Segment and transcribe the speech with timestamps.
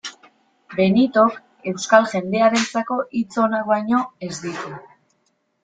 [0.77, 1.37] Benitok
[1.73, 4.77] euskal jendearentzako hitz onak baino ez ditu.